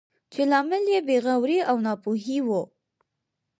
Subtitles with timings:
[0.31, 2.61] چې لامل یې بې غوري او ناپوهي وه.